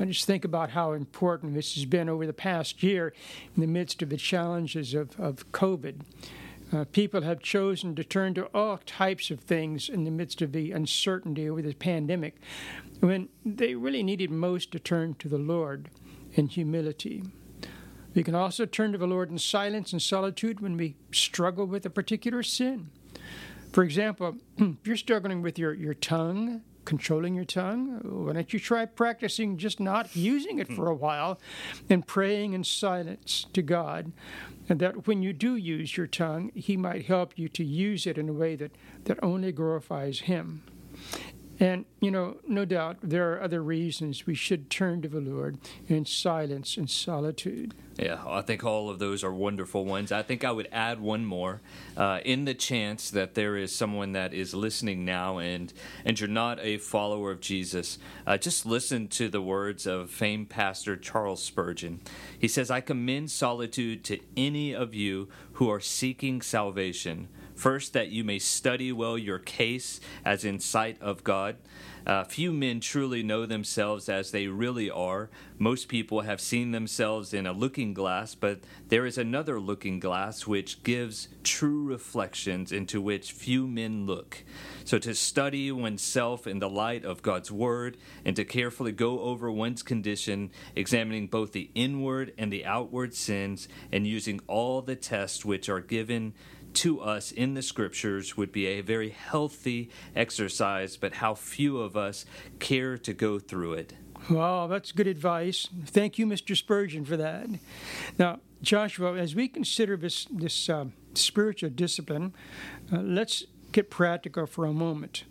I 0.00 0.04
just 0.06 0.24
think 0.24 0.44
about 0.44 0.70
how 0.70 0.92
important 0.92 1.54
this 1.54 1.74
has 1.74 1.84
been 1.84 2.08
over 2.08 2.26
the 2.26 2.32
past 2.32 2.82
year 2.82 3.12
in 3.54 3.60
the 3.60 3.66
midst 3.66 4.02
of 4.02 4.08
the 4.08 4.16
challenges 4.16 4.94
of, 4.94 5.18
of 5.20 5.50
COVID. 5.52 6.00
Uh, 6.72 6.84
people 6.92 7.20
have 7.20 7.40
chosen 7.40 7.94
to 7.94 8.02
turn 8.02 8.32
to 8.32 8.46
all 8.46 8.78
types 8.78 9.30
of 9.30 9.40
things 9.40 9.90
in 9.90 10.04
the 10.04 10.10
midst 10.10 10.40
of 10.40 10.52
the 10.52 10.72
uncertainty 10.72 11.48
over 11.48 11.60
the 11.60 11.74
pandemic 11.74 12.36
when 13.00 13.28
they 13.44 13.74
really 13.74 14.02
needed 14.02 14.30
most 14.30 14.72
to 14.72 14.78
turn 14.78 15.14
to 15.18 15.28
the 15.28 15.38
Lord 15.38 15.90
in 16.32 16.48
humility. 16.48 17.24
We 18.14 18.22
can 18.22 18.34
also 18.34 18.64
turn 18.64 18.92
to 18.92 18.98
the 18.98 19.06
Lord 19.06 19.30
in 19.30 19.38
silence 19.38 19.92
and 19.92 20.00
solitude 20.00 20.60
when 20.60 20.78
we 20.78 20.96
struggle 21.12 21.66
with 21.66 21.84
a 21.84 21.90
particular 21.90 22.42
sin. 22.42 22.90
For 23.72 23.84
example, 23.84 24.36
if 24.56 24.86
you're 24.86 24.96
struggling 24.96 25.42
with 25.42 25.58
your, 25.58 25.74
your 25.74 25.94
tongue, 25.94 26.62
controlling 26.84 27.34
your 27.34 27.44
tongue? 27.44 28.00
Why 28.02 28.32
don't 28.32 28.52
you 28.52 28.58
try 28.58 28.84
practicing 28.86 29.56
just 29.56 29.80
not 29.80 30.14
using 30.16 30.58
it 30.58 30.68
hmm. 30.68 30.76
for 30.76 30.88
a 30.88 30.94
while 30.94 31.40
and 31.88 32.06
praying 32.06 32.52
in 32.52 32.64
silence 32.64 33.46
to 33.52 33.62
God? 33.62 34.12
And 34.68 34.80
that 34.80 35.06
when 35.06 35.22
you 35.22 35.32
do 35.32 35.56
use 35.56 35.96
your 35.96 36.06
tongue, 36.06 36.52
He 36.54 36.76
might 36.76 37.06
help 37.06 37.38
you 37.38 37.48
to 37.50 37.64
use 37.64 38.06
it 38.06 38.18
in 38.18 38.28
a 38.28 38.32
way 38.32 38.56
that, 38.56 38.72
that 39.04 39.18
only 39.22 39.52
glorifies 39.52 40.20
Him. 40.20 40.62
And, 41.62 41.84
you 42.00 42.10
know, 42.10 42.38
no 42.44 42.64
doubt 42.64 42.96
there 43.04 43.32
are 43.32 43.40
other 43.40 43.62
reasons 43.62 44.26
we 44.26 44.34
should 44.34 44.68
turn 44.68 45.00
to 45.02 45.08
the 45.08 45.20
Lord 45.20 45.58
in 45.86 46.04
silence 46.04 46.76
and 46.76 46.90
solitude. 46.90 47.72
Yeah, 47.96 48.20
I 48.26 48.42
think 48.42 48.64
all 48.64 48.90
of 48.90 48.98
those 48.98 49.22
are 49.22 49.32
wonderful 49.32 49.84
ones. 49.84 50.10
I 50.10 50.22
think 50.22 50.42
I 50.42 50.50
would 50.50 50.68
add 50.72 50.98
one 50.98 51.24
more. 51.24 51.60
Uh, 51.96 52.18
in 52.24 52.46
the 52.46 52.54
chance 52.54 53.10
that 53.10 53.34
there 53.34 53.56
is 53.56 53.72
someone 53.72 54.10
that 54.10 54.34
is 54.34 54.54
listening 54.54 55.04
now 55.04 55.38
and, 55.38 55.72
and 56.04 56.18
you're 56.18 56.28
not 56.28 56.58
a 56.58 56.78
follower 56.78 57.30
of 57.30 57.40
Jesus, 57.40 57.96
uh, 58.26 58.36
just 58.36 58.66
listen 58.66 59.06
to 59.08 59.28
the 59.28 59.40
words 59.40 59.86
of 59.86 60.10
famed 60.10 60.50
pastor 60.50 60.96
Charles 60.96 61.44
Spurgeon. 61.44 62.00
He 62.36 62.48
says, 62.48 62.72
I 62.72 62.80
commend 62.80 63.30
solitude 63.30 64.02
to 64.06 64.18
any 64.36 64.74
of 64.74 64.94
you 64.94 65.28
who 65.52 65.70
are 65.70 65.78
seeking 65.78 66.42
salvation. 66.42 67.28
First, 67.62 67.92
that 67.92 68.08
you 68.08 68.24
may 68.24 68.40
study 68.40 68.90
well 68.90 69.16
your 69.16 69.38
case 69.38 70.00
as 70.24 70.44
in 70.44 70.58
sight 70.58 71.00
of 71.00 71.22
God. 71.22 71.58
Uh, 72.04 72.24
few 72.24 72.52
men 72.52 72.80
truly 72.80 73.22
know 73.22 73.46
themselves 73.46 74.08
as 74.08 74.32
they 74.32 74.48
really 74.48 74.90
are. 74.90 75.30
Most 75.58 75.86
people 75.86 76.22
have 76.22 76.40
seen 76.40 76.72
themselves 76.72 77.32
in 77.32 77.46
a 77.46 77.52
looking 77.52 77.94
glass, 77.94 78.34
but 78.34 78.62
there 78.88 79.06
is 79.06 79.16
another 79.16 79.60
looking 79.60 80.00
glass 80.00 80.44
which 80.44 80.82
gives 80.82 81.28
true 81.44 81.84
reflections 81.84 82.72
into 82.72 83.00
which 83.00 83.30
few 83.30 83.68
men 83.68 84.06
look. 84.06 84.42
So, 84.84 84.98
to 84.98 85.14
study 85.14 85.70
oneself 85.70 86.48
in 86.48 86.58
the 86.58 86.68
light 86.68 87.04
of 87.04 87.22
God's 87.22 87.52
Word 87.52 87.96
and 88.24 88.34
to 88.34 88.44
carefully 88.44 88.90
go 88.90 89.20
over 89.20 89.52
one's 89.52 89.84
condition, 89.84 90.50
examining 90.74 91.28
both 91.28 91.52
the 91.52 91.70
inward 91.76 92.32
and 92.36 92.52
the 92.52 92.64
outward 92.64 93.14
sins, 93.14 93.68
and 93.92 94.04
using 94.04 94.40
all 94.48 94.82
the 94.82 94.96
tests 94.96 95.44
which 95.44 95.68
are 95.68 95.80
given 95.80 96.34
to 96.74 97.00
us 97.00 97.32
in 97.32 97.54
the 97.54 97.62
scriptures 97.62 98.36
would 98.36 98.52
be 98.52 98.66
a 98.66 98.80
very 98.80 99.10
healthy 99.10 99.90
exercise, 100.14 100.96
but 100.96 101.14
how 101.14 101.34
few 101.34 101.78
of 101.78 101.96
us 101.96 102.24
care 102.58 102.96
to 102.98 103.12
go 103.12 103.38
through 103.38 103.74
it. 103.74 103.94
Well, 104.30 104.68
that's 104.68 104.92
good 104.92 105.06
advice. 105.06 105.68
Thank 105.86 106.18
you, 106.18 106.26
Mr. 106.26 106.56
Spurgeon, 106.56 107.04
for 107.04 107.16
that. 107.16 107.48
Now, 108.18 108.40
Joshua, 108.62 109.14
as 109.14 109.34
we 109.34 109.48
consider 109.48 109.96
this 109.96 110.26
this 110.26 110.68
uh, 110.68 110.86
spiritual 111.14 111.70
discipline, 111.70 112.32
uh, 112.92 113.00
let's 113.00 113.44
get 113.72 113.90
practical 113.90 114.46
for 114.46 114.64
a 114.64 114.72
moment. 114.72 115.24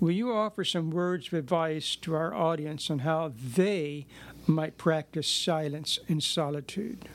Will 0.00 0.12
you 0.12 0.32
offer 0.32 0.64
some 0.64 0.90
words 0.90 1.26
of 1.26 1.34
advice 1.34 1.96
to 1.96 2.14
our 2.14 2.32
audience 2.32 2.88
on 2.88 3.00
how 3.00 3.32
they 3.36 4.06
might 4.46 4.78
practice 4.78 5.26
silence 5.26 5.98
and 6.08 6.22
solitude? 6.22 7.08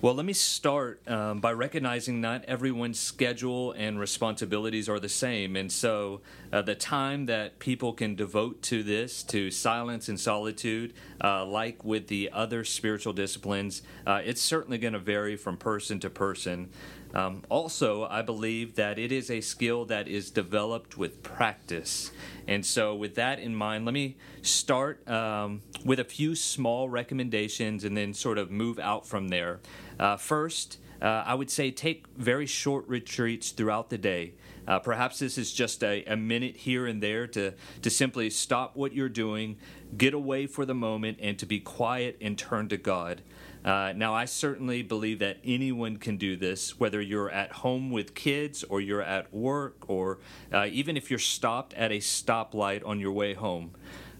Well, 0.00 0.14
let 0.14 0.26
me 0.26 0.32
start 0.32 1.00
um, 1.08 1.40
by 1.40 1.52
recognizing 1.52 2.20
not 2.20 2.44
everyone's 2.44 3.00
schedule 3.00 3.72
and 3.72 3.98
responsibilities 3.98 4.88
are 4.88 5.00
the 5.00 5.08
same. 5.08 5.56
And 5.56 5.72
so 5.72 6.20
uh, 6.52 6.62
the 6.62 6.76
time 6.76 7.26
that 7.26 7.58
people 7.58 7.92
can 7.92 8.14
devote 8.14 8.62
to 8.62 8.84
this, 8.84 9.24
to 9.24 9.50
silence 9.50 10.08
and 10.08 10.20
solitude, 10.20 10.94
uh, 11.20 11.44
like 11.44 11.82
with 11.82 12.06
the 12.06 12.30
other 12.32 12.62
spiritual 12.62 13.12
disciplines, 13.12 13.82
uh, 14.06 14.20
it's 14.24 14.40
certainly 14.40 14.78
going 14.78 14.92
to 14.92 15.00
vary 15.00 15.34
from 15.34 15.56
person 15.56 15.98
to 15.98 16.10
person. 16.10 16.70
Um, 17.14 17.42
also, 17.48 18.04
I 18.04 18.22
believe 18.22 18.74
that 18.76 18.98
it 18.98 19.12
is 19.12 19.30
a 19.30 19.40
skill 19.40 19.84
that 19.86 20.08
is 20.08 20.30
developed 20.30 20.98
with 20.98 21.22
practice. 21.22 22.10
And 22.46 22.64
so, 22.64 22.94
with 22.94 23.14
that 23.14 23.38
in 23.38 23.54
mind, 23.54 23.84
let 23.84 23.94
me 23.94 24.16
start 24.42 25.06
um, 25.08 25.62
with 25.84 26.00
a 26.00 26.04
few 26.04 26.34
small 26.34 26.88
recommendations 26.88 27.84
and 27.84 27.96
then 27.96 28.12
sort 28.12 28.38
of 28.38 28.50
move 28.50 28.78
out 28.78 29.06
from 29.06 29.28
there. 29.28 29.60
Uh, 29.98 30.16
first, 30.16 30.78
uh, 31.00 31.22
I 31.26 31.34
would 31.34 31.50
say 31.50 31.70
take 31.70 32.06
very 32.16 32.46
short 32.46 32.86
retreats 32.88 33.50
throughout 33.50 33.88
the 33.88 33.98
day. 33.98 34.34
Uh, 34.66 34.78
perhaps 34.78 35.18
this 35.18 35.38
is 35.38 35.52
just 35.52 35.82
a, 35.82 36.04
a, 36.04 36.16
minute 36.16 36.54
here 36.54 36.86
and 36.86 37.02
there 37.02 37.26
to, 37.26 37.54
to 37.80 37.88
simply 37.88 38.28
stop 38.28 38.76
what 38.76 38.92
you're 38.92 39.08
doing, 39.08 39.56
get 39.96 40.12
away 40.12 40.46
for 40.46 40.66
the 40.66 40.74
moment, 40.74 41.18
and 41.22 41.38
to 41.38 41.46
be 41.46 41.58
quiet 41.58 42.18
and 42.20 42.36
turn 42.36 42.68
to 42.68 42.76
God. 42.76 43.22
Uh, 43.64 43.92
now, 43.94 44.14
I 44.14 44.24
certainly 44.24 44.82
believe 44.82 45.18
that 45.18 45.38
anyone 45.44 45.96
can 45.96 46.16
do 46.16 46.36
this, 46.36 46.78
whether 46.78 47.00
you're 47.00 47.30
at 47.30 47.52
home 47.52 47.90
with 47.90 48.14
kids 48.14 48.64
or 48.64 48.80
you're 48.80 49.02
at 49.02 49.32
work 49.32 49.88
or 49.88 50.18
uh, 50.52 50.66
even 50.70 50.96
if 50.96 51.10
you're 51.10 51.18
stopped 51.18 51.74
at 51.74 51.90
a 51.90 51.98
stoplight 51.98 52.86
on 52.86 53.00
your 53.00 53.12
way 53.12 53.34
home. 53.34 53.72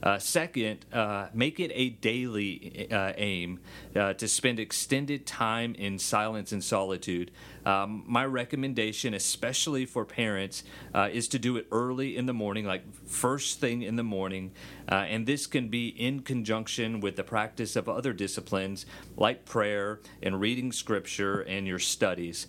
Uh, 0.03 0.19
second, 0.19 0.85
uh, 0.93 1.29
make 1.35 1.59
it 1.59 1.73
a 1.75 1.91
daily 1.91 2.89
uh, 2.91 3.13
aim 3.17 3.59
uh, 3.97 4.13
to 4.15 4.29
spend 4.29 4.61
extended 4.61 5.27
time 5.27 5.75
in 5.75 5.99
silence 5.99 6.53
and 6.53 6.63
solitude. 6.63 7.31
Um, 7.67 8.05
my 8.07 8.25
recommendation, 8.25 9.13
especially 9.13 9.87
for 9.87 10.05
parents, 10.05 10.63
uh, 10.95 11.09
is 11.13 11.27
to 11.29 11.39
do 11.39 11.57
it 11.57 11.67
early 11.73 12.17
in 12.17 12.27
the 12.27 12.33
morning, 12.33 12.65
like 12.65 12.83
first 13.07 13.61
thing 13.61 13.83
in 13.83 13.97
the 13.97 14.05
morning. 14.05 14.53
Uh, 14.91 14.95
and 14.95 15.27
this 15.27 15.47
can 15.47 15.69
be 15.69 15.89
in 15.89 16.21
conjunction 16.21 17.01
with 17.01 17.17
the 17.17 17.25
practice 17.25 17.75
of 17.75 17.89
other 17.89 18.13
disciplines 18.13 18.87
like 19.17 19.45
prayer 19.45 20.01
and 20.23 20.41
reading 20.41 20.71
scripture 20.71 21.41
and 21.41 21.67
your 21.67 21.79
studies. 21.79 22.47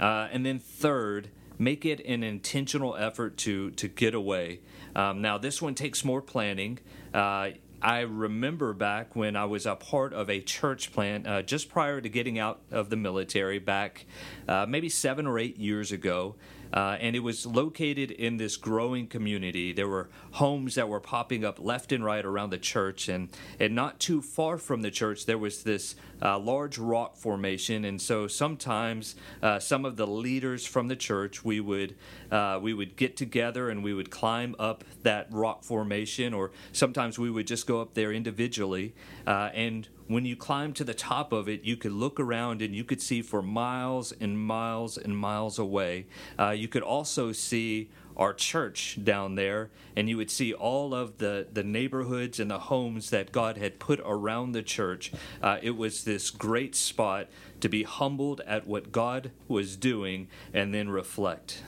and 0.00 0.44
then, 0.44 0.58
third, 0.58 1.30
make 1.58 1.84
it 1.84 2.00
an 2.06 2.22
intentional 2.22 2.96
effort 2.96 3.36
to 3.36 3.70
to 3.72 3.88
get 3.88 4.14
away. 4.14 4.60
Um, 4.94 5.22
now, 5.22 5.38
this 5.38 5.62
one 5.62 5.74
takes 5.74 6.04
more 6.04 6.22
planning. 6.22 6.78
Uh, 7.12 7.50
I 7.80 8.00
remember 8.00 8.72
back 8.72 9.14
when 9.14 9.36
I 9.36 9.44
was 9.44 9.64
a 9.64 9.76
part 9.76 10.12
of 10.12 10.28
a 10.28 10.40
church 10.40 10.92
plant 10.92 11.26
uh, 11.26 11.42
just 11.42 11.68
prior 11.68 12.00
to 12.00 12.08
getting 12.08 12.38
out 12.38 12.60
of 12.72 12.90
the 12.90 12.96
military, 12.96 13.60
back 13.60 14.06
uh, 14.48 14.66
maybe 14.68 14.88
seven 14.88 15.26
or 15.26 15.38
eight 15.38 15.58
years 15.58 15.92
ago. 15.92 16.34
Uh, 16.72 16.96
and 17.00 17.16
it 17.16 17.20
was 17.20 17.46
located 17.46 18.10
in 18.10 18.36
this 18.36 18.56
growing 18.56 19.06
community. 19.06 19.72
There 19.72 19.88
were 19.88 20.08
homes 20.32 20.74
that 20.74 20.88
were 20.88 21.00
popping 21.00 21.44
up 21.44 21.58
left 21.58 21.92
and 21.92 22.04
right 22.04 22.24
around 22.24 22.50
the 22.50 22.58
church, 22.58 23.08
and, 23.08 23.28
and 23.58 23.74
not 23.74 23.98
too 24.00 24.20
far 24.20 24.58
from 24.58 24.82
the 24.82 24.90
church, 24.90 25.26
there 25.26 25.38
was 25.38 25.62
this 25.62 25.94
uh, 26.20 26.38
large 26.38 26.78
rock 26.78 27.16
formation. 27.16 27.84
And 27.84 28.00
so 28.00 28.26
sometimes 28.26 29.14
uh, 29.42 29.58
some 29.58 29.84
of 29.84 29.96
the 29.96 30.06
leaders 30.06 30.66
from 30.66 30.88
the 30.88 30.96
church, 30.96 31.44
we 31.44 31.60
would 31.60 31.94
uh, 32.30 32.58
we 32.60 32.74
would 32.74 32.96
get 32.96 33.16
together 33.16 33.70
and 33.70 33.82
we 33.82 33.94
would 33.94 34.10
climb 34.10 34.54
up 34.58 34.84
that 35.02 35.26
rock 35.30 35.64
formation, 35.64 36.34
or 36.34 36.50
sometimes 36.72 37.18
we 37.18 37.30
would 37.30 37.46
just 37.46 37.66
go 37.66 37.80
up 37.80 37.94
there 37.94 38.12
individually 38.12 38.94
uh, 39.26 39.50
and 39.54 39.88
when 40.08 40.24
you 40.24 40.34
climbed 40.34 40.74
to 40.76 40.84
the 40.84 40.94
top 40.94 41.32
of 41.32 41.48
it, 41.48 41.62
you 41.62 41.76
could 41.76 41.92
look 41.92 42.18
around 42.18 42.62
and 42.62 42.74
you 42.74 42.82
could 42.82 43.00
see 43.00 43.22
for 43.22 43.42
miles 43.42 44.12
and 44.12 44.38
miles 44.38 44.98
and 44.98 45.16
miles 45.16 45.58
away. 45.58 46.06
Uh, 46.38 46.50
you 46.50 46.66
could 46.66 46.82
also 46.82 47.30
see 47.30 47.90
our 48.16 48.34
church 48.34 48.98
down 49.04 49.36
there, 49.36 49.70
and 49.94 50.08
you 50.08 50.16
would 50.16 50.30
see 50.30 50.52
all 50.52 50.92
of 50.92 51.18
the, 51.18 51.46
the 51.52 51.62
neighborhoods 51.62 52.40
and 52.40 52.50
the 52.50 52.58
homes 52.58 53.10
that 53.10 53.30
God 53.30 53.56
had 53.56 53.78
put 53.78 54.00
around 54.04 54.52
the 54.52 54.62
church. 54.62 55.12
Uh, 55.40 55.58
it 55.62 55.76
was 55.76 56.02
this 56.02 56.30
great 56.30 56.74
spot 56.74 57.28
to 57.60 57.68
be 57.68 57.84
humbled 57.84 58.40
at 58.40 58.66
what 58.66 58.90
God 58.90 59.30
was 59.46 59.76
doing 59.76 60.26
and 60.52 60.74
then 60.74 60.88
reflect. 60.88 61.62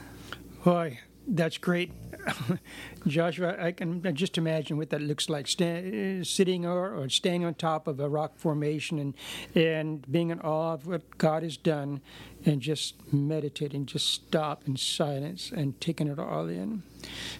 Boy, 0.65 0.99
that's 1.31 1.57
great. 1.57 1.91
Joshua, 3.07 3.55
I 3.59 3.71
can 3.71 4.03
just 4.15 4.37
imagine 4.37 4.77
what 4.77 4.89
that 4.89 5.01
looks 5.01 5.29
like, 5.29 5.47
stand, 5.47 6.27
sitting 6.27 6.65
or, 6.65 6.93
or 6.93 7.09
standing 7.09 7.45
on 7.45 7.55
top 7.55 7.87
of 7.87 7.99
a 7.99 8.09
rock 8.09 8.37
formation 8.37 8.99
and, 8.99 9.13
and 9.55 10.11
being 10.11 10.29
in 10.29 10.39
awe 10.41 10.73
of 10.73 10.85
what 10.85 11.17
God 11.17 11.43
has 11.43 11.57
done 11.57 12.01
and 12.45 12.61
just 12.61 12.95
meditating, 13.13 13.85
just 13.85 14.07
stop 14.07 14.67
in 14.67 14.75
silence 14.75 15.51
and 15.55 15.79
taking 15.79 16.07
it 16.07 16.19
all 16.19 16.47
in. 16.47 16.83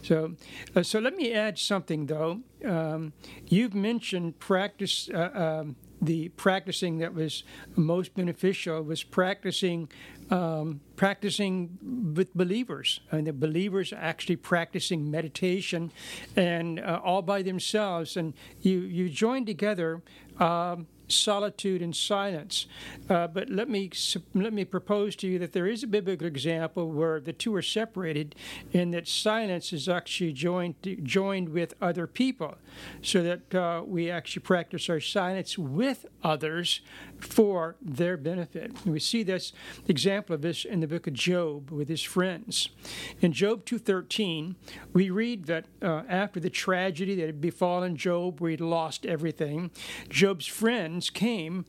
So, 0.01 0.33
uh, 0.75 0.83
so 0.83 0.99
let 0.99 1.15
me 1.15 1.33
add 1.33 1.59
something 1.59 2.05
though. 2.05 2.39
Um, 2.65 3.13
you've 3.47 3.75
mentioned 3.75 4.39
practice. 4.39 5.09
Uh, 5.13 5.61
um, 5.61 5.75
the 6.01 6.29
practicing 6.29 6.97
that 6.97 7.13
was 7.13 7.43
most 7.75 8.15
beneficial 8.15 8.81
was 8.81 9.03
practicing 9.03 9.89
um, 10.31 10.79
practicing 10.95 11.77
with 12.15 12.33
believers. 12.33 13.01
I 13.11 13.17
mean, 13.17 13.25
the 13.25 13.33
believers 13.33 13.93
actually 13.93 14.37
practicing 14.37 15.11
meditation 15.11 15.91
and 16.37 16.79
uh, 16.79 17.01
all 17.03 17.21
by 17.21 17.41
themselves. 17.41 18.15
And 18.15 18.33
you, 18.61 18.79
you 18.79 19.09
join 19.09 19.45
together 19.45 20.01
um, 20.39 20.87
solitude 21.11 21.81
and 21.81 21.95
silence. 21.95 22.67
Uh, 23.09 23.27
but 23.27 23.49
let 23.49 23.69
me 23.69 23.91
let 24.33 24.53
me 24.53 24.65
propose 24.65 25.15
to 25.17 25.27
you 25.27 25.39
that 25.39 25.53
there 25.53 25.67
is 25.67 25.83
a 25.83 25.87
biblical 25.87 26.27
example 26.27 26.89
where 26.89 27.19
the 27.19 27.33
two 27.33 27.53
are 27.55 27.61
separated, 27.61 28.35
and 28.73 28.93
that 28.93 29.07
silence 29.07 29.73
is 29.73 29.87
actually 29.87 30.33
joined 30.33 30.75
joined 31.03 31.49
with 31.49 31.73
other 31.81 32.07
people, 32.07 32.57
so 33.01 33.21
that 33.23 33.55
uh, 33.55 33.83
we 33.85 34.09
actually 34.09 34.41
practice 34.41 34.89
our 34.89 34.99
silence 34.99 35.57
with 35.57 36.05
others 36.23 36.81
for 37.19 37.75
their 37.81 38.17
benefit. 38.17 38.71
And 38.83 38.93
we 38.93 38.99
see 38.99 39.23
this 39.23 39.53
example 39.87 40.35
of 40.35 40.41
this 40.41 40.65
in 40.65 40.79
the 40.79 40.87
book 40.87 41.07
of 41.07 41.13
Job 41.13 41.71
with 41.71 41.89
his 41.89 42.01
friends. 42.01 42.69
In 43.21 43.33
Job 43.33 43.65
2:13, 43.65 44.55
we 44.93 45.09
read 45.09 45.45
that 45.45 45.65
uh, 45.81 46.03
after 46.07 46.39
the 46.39 46.49
tragedy 46.49 47.15
that 47.15 47.25
had 47.25 47.41
befallen 47.41 47.95
Job, 47.95 48.39
where 48.39 48.51
he'd 48.51 48.61
lost 48.61 49.05
everything, 49.05 49.71
Job's 50.09 50.47
friends 50.47 51.00
came, 51.09 51.65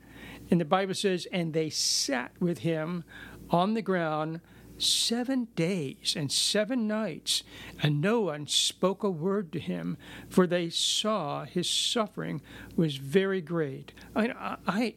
and 0.51 0.61
the 0.61 0.65
Bible 0.65 0.95
says, 0.95 1.27
and 1.33 1.53
they 1.53 1.71
sat 1.71 2.33
with 2.41 2.59
him 2.59 3.05
on 3.51 3.75
the 3.75 3.83
ground, 3.83 4.41
seven 4.79 5.49
days 5.55 6.15
and 6.17 6.31
seven 6.33 6.89
nights, 6.89 7.43
and 7.83 8.01
no 8.01 8.21
one 8.21 8.47
spoke 8.47 9.03
a 9.03 9.11
word 9.11 9.53
to 9.53 9.61
him, 9.61 9.97
for 10.29 10.47
they 10.47 10.69
saw 10.69 11.45
his 11.45 11.69
suffering 11.69 12.43
was 12.77 12.97
very 12.97 13.41
great. 13.41 13.93
I, 14.15 14.57
I, 14.67 14.95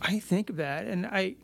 I 0.00 0.18
think 0.18 0.50
of 0.50 0.56
that, 0.56 0.86
and 0.86 1.06
I 1.06 1.36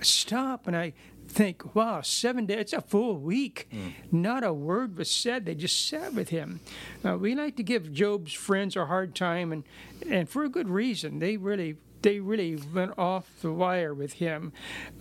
stop 0.00 0.66
and 0.66 0.76
I 0.76 0.92
think, 1.34 1.74
wow, 1.74 2.00
seven 2.00 2.46
days, 2.46 2.58
it's 2.58 2.72
a 2.72 2.80
full 2.80 3.18
week. 3.18 3.68
Mm. 3.72 3.92
Not 4.12 4.44
a 4.44 4.52
word 4.52 4.96
was 4.96 5.10
said. 5.10 5.44
They 5.44 5.54
just 5.54 5.88
sat 5.88 6.14
with 6.14 6.28
him. 6.28 6.60
Uh, 7.04 7.18
we 7.18 7.34
like 7.34 7.56
to 7.56 7.62
give 7.62 7.92
Job's 7.92 8.32
friends 8.32 8.76
a 8.76 8.86
hard 8.86 9.14
time, 9.14 9.52
and, 9.52 9.64
and 10.08 10.28
for 10.28 10.44
a 10.44 10.48
good 10.48 10.68
reason. 10.68 11.18
They 11.18 11.36
really, 11.36 11.76
they 12.02 12.20
really 12.20 12.56
went 12.72 12.96
off 12.96 13.26
the 13.42 13.52
wire 13.52 13.92
with 13.92 14.14
him. 14.14 14.52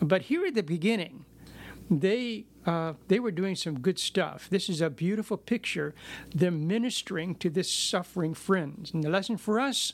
But 0.01 0.23
here 0.23 0.45
at 0.45 0.55
the 0.55 0.63
beginning, 0.63 1.25
they 1.89 2.45
uh, 2.65 2.93
they 3.09 3.19
were 3.19 3.31
doing 3.31 3.55
some 3.55 3.79
good 3.79 3.99
stuff. 3.99 4.47
This 4.49 4.69
is 4.69 4.81
a 4.81 4.89
beautiful 4.89 5.37
picture. 5.37 5.93
They're 6.33 6.49
ministering 6.49 7.35
to 7.35 7.49
this 7.49 7.69
suffering 7.69 8.33
friend. 8.33 8.89
And 8.93 9.03
the 9.03 9.09
lesson 9.09 9.37
for 9.37 9.59
us 9.59 9.93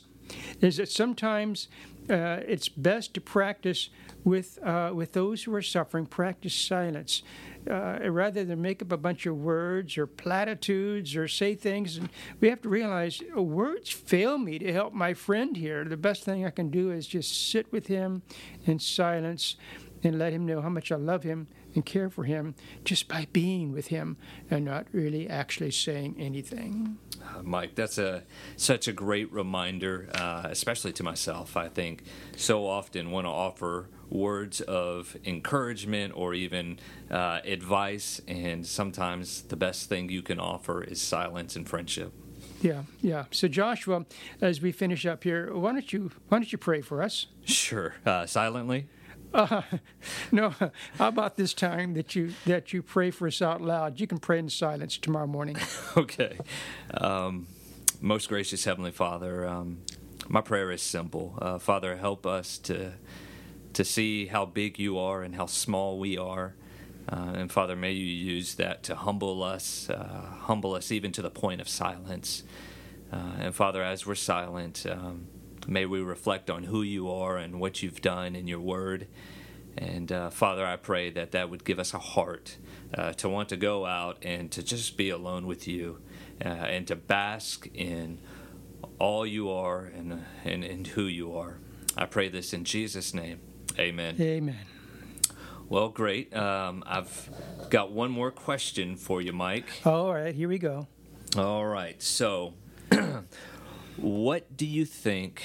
is 0.60 0.76
that 0.76 0.88
sometimes 0.88 1.68
uh, 2.10 2.40
it's 2.46 2.68
best 2.68 3.14
to 3.14 3.20
practice 3.20 3.88
with 4.24 4.58
uh, 4.62 4.90
with 4.94 5.12
those 5.12 5.44
who 5.44 5.54
are 5.54 5.62
suffering. 5.62 6.06
Practice 6.06 6.54
silence, 6.54 7.22
uh, 7.70 7.98
rather 8.10 8.44
than 8.44 8.60
make 8.60 8.82
up 8.82 8.92
a 8.92 8.96
bunch 8.96 9.26
of 9.26 9.36
words 9.36 9.96
or 9.96 10.06
platitudes 10.06 11.16
or 11.16 11.28
say 11.28 11.54
things. 11.54 11.96
And 11.96 12.08
we 12.40 12.48
have 12.48 12.62
to 12.62 12.68
realize 12.68 13.22
uh, 13.36 13.42
words 13.42 13.90
fail 13.90 14.38
me 14.38 14.58
to 14.58 14.72
help 14.72 14.92
my 14.92 15.14
friend 15.14 15.56
here. 15.56 15.84
The 15.84 15.96
best 15.96 16.24
thing 16.24 16.44
I 16.44 16.50
can 16.50 16.70
do 16.70 16.90
is 16.90 17.06
just 17.06 17.50
sit 17.50 17.70
with 17.72 17.86
him 17.86 18.22
in 18.66 18.78
silence 18.78 19.56
and 20.02 20.18
let 20.18 20.32
him 20.32 20.46
know 20.46 20.60
how 20.60 20.68
much 20.68 20.90
I 20.90 20.96
love 20.96 21.22
him 21.22 21.46
and 21.74 21.84
care 21.84 22.10
for 22.10 22.24
him 22.24 22.54
just 22.84 23.08
by 23.08 23.26
being 23.32 23.72
with 23.72 23.88
him 23.88 24.16
and 24.50 24.64
not 24.64 24.86
really 24.92 25.28
actually 25.28 25.70
saying 25.70 26.16
anything. 26.18 26.98
Uh, 27.22 27.42
Mike, 27.42 27.74
that's 27.74 27.98
a 27.98 28.22
such 28.56 28.88
a 28.88 28.92
great 28.92 29.30
reminder, 29.32 30.08
uh, 30.14 30.42
especially 30.44 30.92
to 30.94 31.02
myself. 31.02 31.56
I 31.56 31.68
think 31.68 32.02
so 32.36 32.66
often 32.66 33.10
want 33.10 33.26
to 33.26 33.30
offer 33.30 33.88
words 34.08 34.60
of 34.62 35.16
encouragement 35.24 36.12
or 36.16 36.34
even 36.34 36.78
uh, 37.10 37.40
advice, 37.44 38.20
and 38.26 38.66
sometimes 38.66 39.42
the 39.42 39.56
best 39.56 39.88
thing 39.88 40.08
you 40.08 40.22
can 40.22 40.40
offer 40.40 40.82
is 40.82 41.00
silence 41.00 41.56
and 41.56 41.68
friendship. 41.68 42.12
Yeah, 42.60 42.82
yeah. 43.00 43.24
So 43.30 43.48
Joshua, 43.48 44.04
as 44.40 44.60
we 44.60 44.72
finish 44.72 45.06
up 45.06 45.24
here, 45.24 45.54
why 45.54 45.72
don't 45.72 45.92
you 45.92 46.10
why 46.28 46.38
don't 46.38 46.50
you 46.50 46.58
pray 46.58 46.80
for 46.80 47.02
us? 47.02 47.26
Sure. 47.44 47.94
Uh, 48.04 48.26
silently. 48.26 48.86
Uh, 49.32 49.62
no. 50.32 50.50
How 50.98 51.08
about 51.08 51.36
this 51.36 51.54
time 51.54 51.94
that 51.94 52.14
you 52.14 52.32
that 52.46 52.72
you 52.72 52.82
pray 52.82 53.10
for 53.10 53.26
us 53.26 53.42
out 53.42 53.60
loud? 53.60 54.00
You 54.00 54.06
can 54.06 54.18
pray 54.18 54.38
in 54.38 54.48
silence 54.48 54.96
tomorrow 54.98 55.26
morning. 55.26 55.56
okay. 55.96 56.38
Um, 56.94 57.46
most 58.00 58.28
gracious 58.28 58.64
Heavenly 58.64 58.92
Father, 58.92 59.46
um, 59.46 59.78
my 60.28 60.40
prayer 60.40 60.70
is 60.70 60.82
simple. 60.82 61.38
Uh, 61.40 61.58
Father, 61.58 61.96
help 61.96 62.26
us 62.26 62.58
to 62.58 62.92
to 63.72 63.84
see 63.84 64.26
how 64.26 64.44
big 64.46 64.78
you 64.78 64.98
are 64.98 65.22
and 65.22 65.34
how 65.34 65.46
small 65.46 65.98
we 65.98 66.18
are. 66.18 66.54
Uh, 67.08 67.32
and 67.34 67.50
Father, 67.50 67.74
may 67.76 67.92
you 67.92 68.04
use 68.04 68.54
that 68.56 68.82
to 68.84 68.94
humble 68.94 69.42
us, 69.42 69.88
uh, 69.90 70.26
humble 70.42 70.74
us 70.74 70.92
even 70.92 71.12
to 71.12 71.22
the 71.22 71.30
point 71.30 71.60
of 71.60 71.68
silence. 71.68 72.42
Uh, 73.12 73.32
and 73.40 73.54
Father, 73.54 73.82
as 73.82 74.06
we're 74.06 74.14
silent, 74.14 74.86
um, 74.88 75.26
May 75.66 75.86
we 75.86 76.00
reflect 76.00 76.50
on 76.50 76.64
who 76.64 76.82
you 76.82 77.10
are 77.10 77.36
and 77.36 77.60
what 77.60 77.82
you've 77.82 78.00
done 78.00 78.34
in 78.34 78.46
your 78.46 78.60
word. 78.60 79.06
And 79.76 80.10
uh, 80.10 80.30
Father, 80.30 80.66
I 80.66 80.76
pray 80.76 81.10
that 81.10 81.32
that 81.32 81.48
would 81.48 81.64
give 81.64 81.78
us 81.78 81.94
a 81.94 81.98
heart 81.98 82.56
uh, 82.94 83.12
to 83.14 83.28
want 83.28 83.48
to 83.50 83.56
go 83.56 83.86
out 83.86 84.18
and 84.22 84.50
to 84.52 84.62
just 84.62 84.96
be 84.96 85.10
alone 85.10 85.46
with 85.46 85.68
you 85.68 86.00
uh, 86.44 86.48
and 86.48 86.86
to 86.88 86.96
bask 86.96 87.68
in 87.74 88.18
all 88.98 89.26
you 89.26 89.50
are 89.50 89.84
and, 89.84 90.24
and, 90.44 90.64
and 90.64 90.86
who 90.88 91.04
you 91.04 91.36
are. 91.36 91.58
I 91.96 92.06
pray 92.06 92.28
this 92.28 92.52
in 92.52 92.64
Jesus' 92.64 93.14
name. 93.14 93.40
Amen. 93.78 94.16
Amen. 94.20 94.66
Well, 95.68 95.88
great. 95.88 96.34
Um, 96.34 96.82
I've 96.86 97.30
got 97.70 97.92
one 97.92 98.10
more 98.10 98.32
question 98.32 98.96
for 98.96 99.22
you, 99.22 99.32
Mike. 99.32 99.66
All 99.84 100.12
right, 100.12 100.34
here 100.34 100.48
we 100.48 100.58
go. 100.58 100.88
All 101.36 101.64
right. 101.64 102.02
So, 102.02 102.54
What 104.00 104.56
do 104.56 104.64
you 104.64 104.86
think 104.86 105.42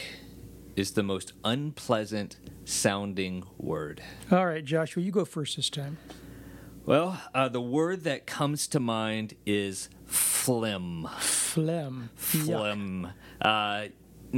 is 0.78 0.92
the 0.92 1.04
most 1.04 1.34
unpleasant 1.44 2.38
sounding 2.64 3.44
word? 3.58 4.02
All 4.32 4.46
right, 4.46 4.64
Joshua, 4.64 5.04
you 5.04 5.12
go 5.12 5.26
first 5.26 5.58
this 5.58 5.70
time. 5.70 5.98
Well, 6.86 7.22
uh, 7.34 7.50
the 7.50 7.60
word 7.60 8.06
that 8.06 8.26
comes 8.26 8.68
to 8.68 8.80
mind 8.80 9.34
is 9.46 9.90
phlegm. 10.06 11.10
Phlegm. 11.20 12.12
Phlegm. 12.16 13.12
Uh, 13.42 13.88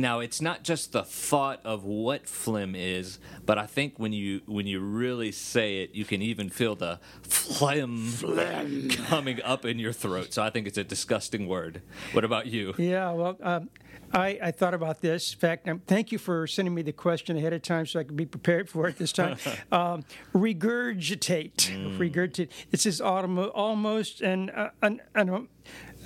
now, 0.02 0.20
it's 0.20 0.42
not 0.42 0.64
just 0.64 0.92
the 0.92 1.04
thought 1.04 1.60
of 1.64 1.84
what 1.84 2.28
phlegm 2.28 2.76
is, 2.76 3.20
but 3.46 3.58
I 3.58 3.66
think 3.66 3.98
when 3.98 4.14
you 4.14 4.42
when 4.46 4.68
you 4.68 4.80
really 4.80 5.32
say 5.32 5.80
it, 5.80 5.96
you 5.96 6.06
can 6.06 6.22
even 6.22 6.50
feel 6.50 6.76
the 6.76 7.00
phlegm, 7.24 8.08
phlegm. 8.08 8.90
coming 8.90 9.42
up 9.42 9.66
in 9.66 9.80
your 9.80 9.94
throat. 9.94 10.34
So 10.34 10.44
I 10.44 10.50
think 10.50 10.68
it's 10.68 10.78
a 10.78 10.84
disgusting 10.84 11.48
word. 11.48 11.82
What 12.14 12.24
about 12.24 12.48
you? 12.48 12.76
Yeah, 12.78 13.12
well, 13.12 13.38
um, 13.42 13.70
I, 14.14 14.40
I, 14.42 14.52
thought 14.52 14.74
about 14.74 15.02
this. 15.02 15.34
In 15.34 15.40
fact, 15.40 15.68
um, 15.68 15.82
thank 15.86 16.12
you 16.12 16.18
for 16.18 16.48
sending 16.48 16.74
me 16.74 16.82
the 16.82 16.94
question 16.94 17.36
ahead 17.36 17.54
of 17.54 17.62
time 17.62 17.86
so 17.86 18.00
I 18.00 18.04
could 18.04 18.16
be 18.16 18.26
prepared 18.26 18.70
for 18.70 18.88
it 18.88 18.98
this 18.98 19.12
time. 19.12 19.38
um, 19.72 20.06
regurgitate. 20.34 21.56
Mm. 21.56 21.98
Regurgitate. 21.98 22.50
It's 22.72 22.84
this 22.84 23.02
autom- 23.02 23.52
almost 23.54 24.22
an, 24.22 24.50
uh, 24.52 24.70
an, 24.82 25.02
an, 25.16 25.48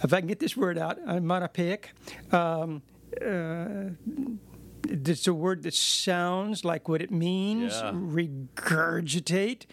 if 0.03 0.13
I 0.13 0.19
can 0.19 0.27
get 0.27 0.39
this 0.39 0.57
word 0.57 0.77
out, 0.77 1.03
monopaic. 1.05 1.85
Um, 2.33 2.81
it's 4.91 5.27
a 5.27 5.33
word 5.33 5.63
that 5.63 5.73
sounds 5.73 6.65
like 6.65 6.89
what 6.89 7.01
it 7.01 7.11
means. 7.11 7.73
Yeah. 7.73 7.91
Regurgitate. 7.93 9.65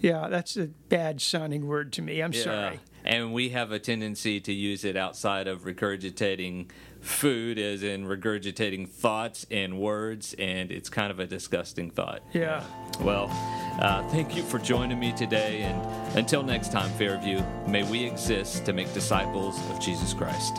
Yeah, 0.00 0.28
that's 0.28 0.56
a 0.56 0.66
bad 0.66 1.20
sounding 1.20 1.66
word 1.66 1.92
to 1.94 2.02
me. 2.02 2.20
I'm 2.22 2.32
yeah. 2.32 2.42
sorry. 2.42 2.80
And 3.04 3.34
we 3.34 3.50
have 3.50 3.70
a 3.70 3.78
tendency 3.78 4.40
to 4.40 4.52
use 4.52 4.84
it 4.84 4.96
outside 4.96 5.46
of 5.46 5.64
regurgitating 5.64 6.70
food, 7.02 7.58
as 7.58 7.82
in 7.82 8.06
regurgitating 8.06 8.88
thoughts 8.88 9.44
and 9.50 9.78
words, 9.78 10.34
and 10.38 10.72
it's 10.72 10.88
kind 10.88 11.10
of 11.10 11.20
a 11.20 11.26
disgusting 11.26 11.90
thought. 11.90 12.22
Yeah. 12.32 12.64
Well, 13.00 13.28
uh, 13.78 14.08
thank 14.08 14.34
you 14.34 14.42
for 14.42 14.58
joining 14.58 14.98
me 14.98 15.12
today, 15.12 15.62
and 15.62 16.16
until 16.16 16.42
next 16.42 16.72
time, 16.72 16.90
Fairview, 16.92 17.42
may 17.66 17.82
we 17.82 18.04
exist 18.04 18.64
to 18.64 18.72
make 18.72 18.92
disciples 18.94 19.58
of 19.70 19.80
Jesus 19.80 20.14
Christ. 20.14 20.56